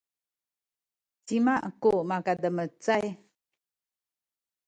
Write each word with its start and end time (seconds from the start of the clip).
cima 1.25 1.55
ku 1.81 1.93
makademecay? 2.09 3.05